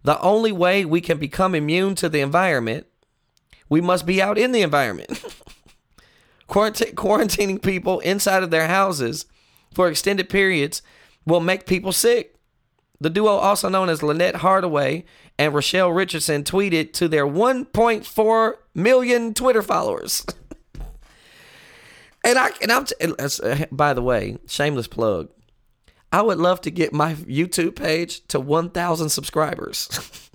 [0.03, 2.87] The only way we can become immune to the environment,
[3.69, 5.11] we must be out in the environment.
[6.49, 9.25] Quarant- quarantining people inside of their houses
[9.73, 10.81] for extended periods
[11.25, 12.35] will make people sick.
[13.01, 15.05] The duo, also known as Lynette Hardaway
[15.37, 20.25] and Rochelle Richardson, tweeted to their 1.4 million Twitter followers.
[22.21, 25.29] And I and I'm uh, by the way, shameless plug.
[26.11, 29.87] I would love to get my YouTube page to 1,000 subscribers.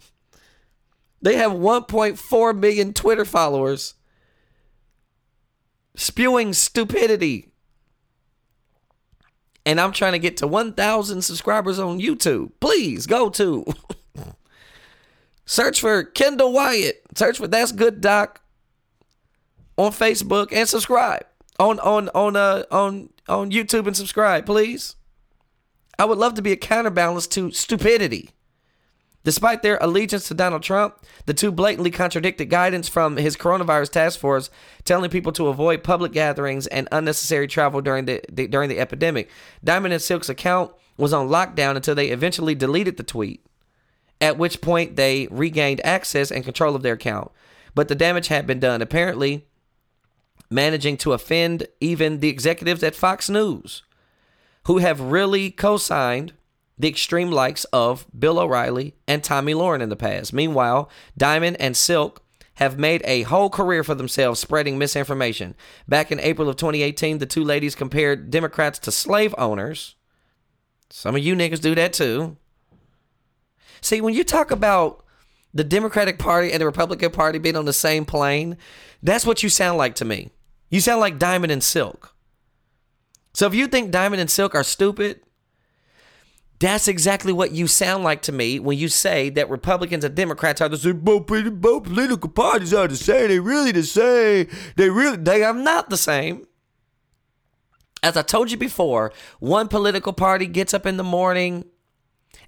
[1.23, 3.95] they have 1.4 million Twitter followers
[5.97, 7.51] spewing stupidity.
[9.67, 12.53] And I'm trying to get to 1,000 subscribers on YouTube.
[12.61, 13.65] Please go to
[15.47, 16.95] search for Kendall White.
[17.15, 18.41] Search for That's Good Doc
[19.77, 21.25] on Facebook and subscribe
[21.59, 24.97] on on on uh on on YouTube and subscribe, please.
[25.99, 28.31] I would love to be a counterbalance to stupidity.
[29.25, 34.21] Despite their allegiance to Donald Trump, the two blatantly contradicted guidance from his coronavirus task
[34.21, 34.51] force
[34.85, 39.31] telling people to avoid public gatherings and unnecessary travel during the, the during the epidemic.
[39.65, 43.45] Diamond and Silk's account was on lockdown until they eventually deleted the tweet,
[44.21, 47.31] at which point they regained access and control of their account.
[47.75, 49.47] But the damage had been done, apparently
[50.51, 53.83] managing to offend even the executives at Fox News,
[54.67, 56.35] who have really co-signed
[56.79, 60.33] the extreme likes of Bill O'Reilly and Tomi Lahren in the past.
[60.33, 62.23] Meanwhile, Diamond and Silk
[62.55, 65.55] have made a whole career for themselves spreading misinformation.
[65.89, 69.97] Back in April of 2018, the two ladies compared Democrats to slave owners.
[70.91, 72.37] Some of you niggas do that too.
[73.81, 75.05] See, when you talk about
[75.53, 78.57] the Democratic Party and the Republican Party being on the same plane,
[79.03, 80.31] that's what you sound like to me.
[80.71, 82.15] You sound like Diamond and Silk.
[83.35, 85.21] So if you think Diamond and Silk are stupid,
[86.61, 90.61] that's exactly what you sound like to me when you say that Republicans and Democrats
[90.61, 91.01] are the same.
[91.01, 93.29] Both, both political parties are the same.
[93.29, 94.49] They really the same.
[94.77, 96.47] They really they are not the same.
[98.03, 101.65] As I told you before, one political party gets up in the morning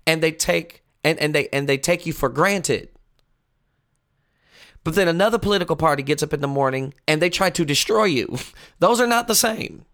[0.06, 2.90] and they take and, and they and they take you for granted.
[4.84, 8.04] But then another political party gets up in the morning and they try to destroy
[8.04, 8.38] you.
[8.78, 9.84] Those are not the same.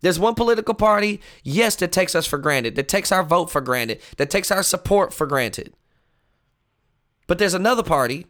[0.00, 3.60] There's one political party, yes, that takes us for granted, that takes our vote for
[3.60, 5.74] granted, that takes our support for granted.
[7.26, 8.26] But there's another party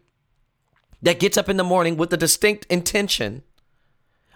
[1.00, 3.42] that gets up in the morning with the distinct intention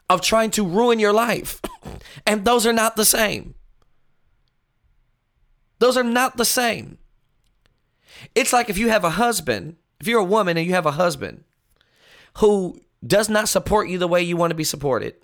[0.09, 1.61] of trying to ruin your life.
[2.27, 3.55] and those are not the same.
[5.81, 6.99] Those are not the same.
[8.35, 10.93] It's like if you have a husband, if you're a woman and you have a
[10.93, 11.45] husband
[12.39, 15.15] who does not support you the way you want to be supported,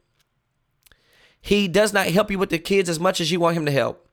[1.40, 3.72] he does not help you with the kids as much as you want him to
[3.72, 4.06] help.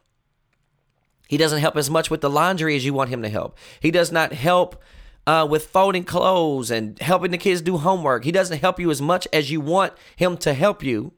[1.28, 3.57] He doesn't help as much with the laundry as you want him to help.
[3.80, 4.82] He does not help
[5.25, 8.23] uh, with folding clothes and helping the kids do homework.
[8.23, 11.11] He doesn't help you as much as you want him to help you.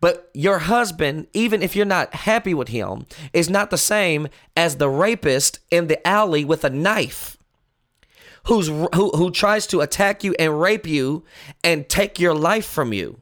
[0.00, 4.76] But your husband, even if you're not happy with him, is not the same as
[4.76, 7.36] the rapist in the alley with a knife
[8.44, 11.24] who's who, who tries to attack you and rape you
[11.62, 13.20] and take your life from you.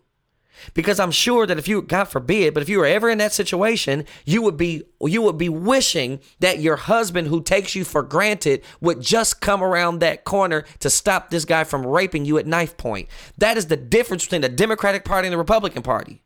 [0.74, 3.32] Because I'm sure that if you, God forbid, but if you were ever in that
[3.32, 8.02] situation, you would be you would be wishing that your husband who takes you for
[8.02, 12.46] granted would just come around that corner to stop this guy from raping you at
[12.46, 13.08] knife point.
[13.38, 16.22] That is the difference between the Democratic Party and the Republican Party.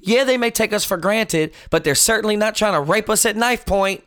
[0.00, 3.26] Yeah, they may take us for granted, but they're certainly not trying to rape us
[3.26, 4.04] at knife point.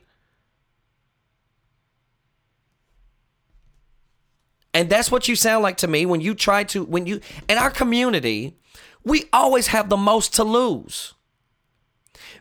[4.74, 7.20] And that's what you sound like to me when you try to, when you,
[7.50, 8.58] in our community,
[9.04, 11.14] we always have the most to lose.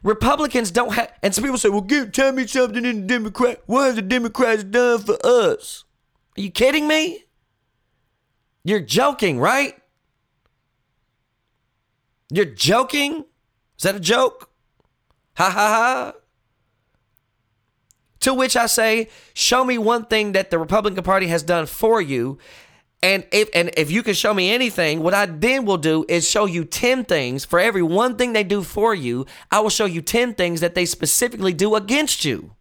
[0.03, 3.63] Republicans don't have, and some people say, well, give, tell me something in the Democrat.
[3.67, 5.85] What has the Democrats done for us?
[6.39, 7.25] Are you kidding me?
[8.65, 9.75] You're joking, right?
[12.31, 13.25] You're joking?
[13.77, 14.51] Is that a joke?
[15.37, 16.20] Ha ha ha.
[18.21, 22.01] To which I say, show me one thing that the Republican Party has done for
[22.03, 22.39] you.
[23.03, 26.29] And if and if you can show me anything, what I then will do is
[26.29, 27.47] show you 10 things.
[27.47, 30.75] For every one thing they do for you, I will show you 10 things that
[30.75, 32.53] they specifically do against you.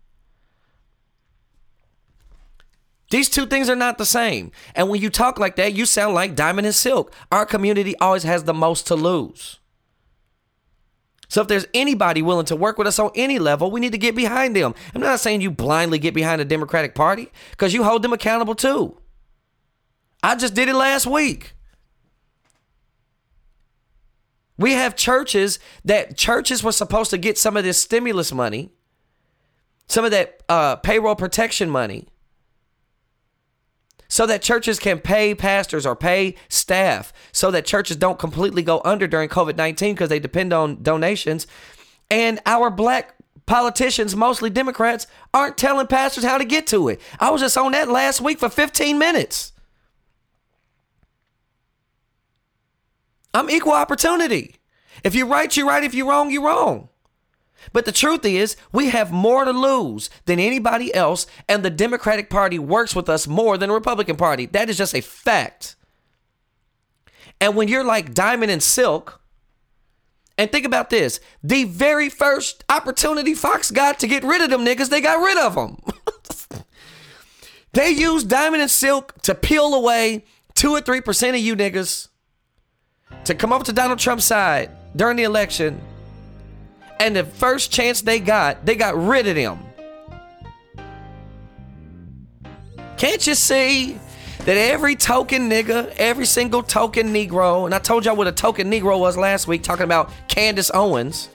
[3.09, 4.51] These two things are not the same.
[4.75, 7.13] And when you talk like that, you sound like Diamond and Silk.
[7.31, 9.58] Our community always has the most to lose.
[11.29, 13.99] So if there's anybody willing to work with us on any level, we need to
[13.99, 14.73] get behind them.
[14.93, 18.55] I'm not saying you blindly get behind the Democratic Party because you hold them accountable
[18.55, 18.97] too.
[20.23, 21.53] I just did it last week.
[24.57, 28.71] We have churches that churches were supposed to get some of this stimulus money,
[29.87, 32.08] some of that uh, payroll protection money,
[34.09, 38.81] so that churches can pay pastors or pay staff, so that churches don't completely go
[38.83, 41.47] under during COVID 19 because they depend on donations.
[42.11, 46.99] And our black politicians, mostly Democrats, aren't telling pastors how to get to it.
[47.19, 49.53] I was just on that last week for 15 minutes.
[53.33, 54.55] I'm equal opportunity.
[55.03, 55.83] If you're right, you're right.
[55.83, 56.88] If you're wrong, you're wrong.
[57.73, 62.29] But the truth is, we have more to lose than anybody else, and the Democratic
[62.29, 64.45] Party works with us more than the Republican Party.
[64.47, 65.75] That is just a fact.
[67.41, 69.21] And when you're like Diamond and Silk,
[70.37, 74.65] and think about this the very first opportunity Fox got to get rid of them
[74.65, 75.77] niggas, they got rid of them.
[77.73, 82.07] they used Diamond and Silk to peel away two or three percent of you niggas
[83.25, 85.81] to come over to Donald Trump's side during the election.
[86.99, 89.59] And the first chance they got, they got rid of them.
[92.97, 93.97] Can't you see
[94.39, 98.69] that every token nigga, every single token Negro, and I told y'all what a token
[98.69, 101.29] Negro was last week talking about Candace Owens.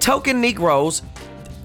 [0.00, 1.02] Token Negroes,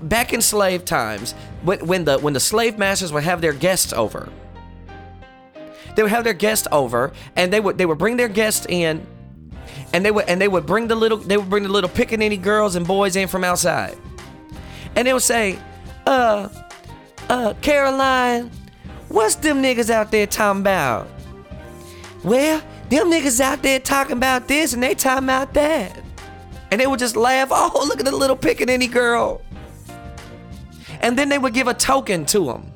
[0.01, 1.33] back in slave times,
[1.63, 4.29] when, when the when the slave masters would have their guests over,
[5.95, 9.05] they would have their guests over, and they would they would bring their guests in,
[9.93, 12.41] and they would and they would bring the little they would bring the little pickaninny
[12.41, 13.97] girls and boys in from outside,
[14.95, 15.59] and they would say,
[16.05, 16.49] uh,
[17.29, 18.51] uh, Caroline,
[19.09, 21.07] what's them niggas out there talking about?
[22.23, 25.99] Well, them niggas out there talking about this and they talking about that.
[26.71, 29.41] And they would just laugh, oh, look at the little pickaninny girl.
[31.01, 32.71] And then they would give a token to them.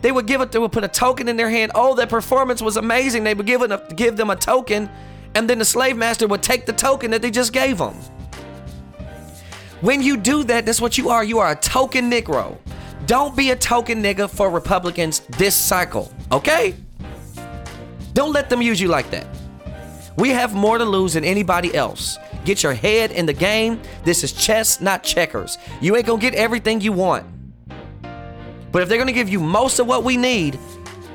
[0.00, 1.72] They would give it, they would put a token in their hand.
[1.74, 3.24] Oh, that performance was amazing.
[3.24, 4.88] They would give, a, give them a token,
[5.38, 7.94] and then the slave master would take the token that they just gave them.
[9.80, 11.22] When you do that, that's what you are.
[11.22, 12.58] You are a token Negro.
[13.06, 16.74] Don't be a token nigga for Republicans this cycle, okay?
[18.14, 19.28] Don't let them use you like that.
[20.16, 22.18] We have more to lose than anybody else.
[22.44, 23.80] Get your head in the game.
[24.02, 25.56] This is chess, not checkers.
[25.80, 27.24] You ain't gonna get everything you want.
[28.72, 30.58] But if they're gonna give you most of what we need,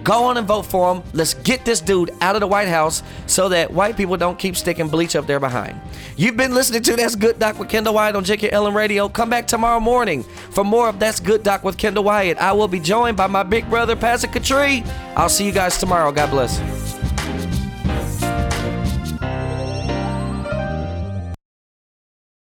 [0.03, 1.03] go on and vote for him.
[1.13, 4.55] Let's get this dude out of the White House so that white people don't keep
[4.55, 5.79] sticking bleach up there behind.
[6.15, 9.09] You've been listening to That's Good Doc with Kendall White on JQLM Radio.
[9.09, 12.37] Come back tomorrow morning for more of That's Good Doc with Kendall White.
[12.37, 14.85] I will be joined by my big brother, Pastor Katri.
[15.15, 16.11] I'll see you guys tomorrow.
[16.11, 17.02] God bless.